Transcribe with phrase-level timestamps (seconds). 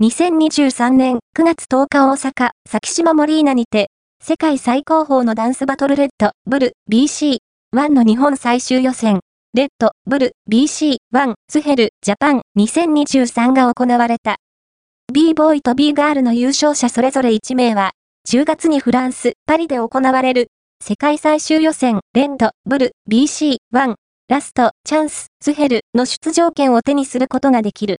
[0.00, 3.90] 2023年9月10日大阪、先島モリーナにて、
[4.22, 7.38] 世界最高峰のダンスバトルレッド、ブル、BC、
[7.74, 9.18] 1の日本最終予選、
[9.54, 14.36] レッド、ブル、BC、1、スヘル、ジャパン2023が行われた。
[15.12, 17.90] b ボーイと b ガールの優勝者それぞれ1名は、
[18.28, 20.46] 10月にフランス、パリで行われる、
[20.80, 23.96] 世界最終予選、レッド、ブル、BC、1、
[24.28, 27.96] ラスト、チャンス、スヘルの出場権を手にすることができる。